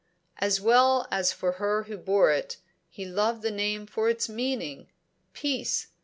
[0.39, 2.57] As well as for her who bore it,
[2.89, 4.87] he loved the name for its meaning.
[5.33, 5.89] Peace!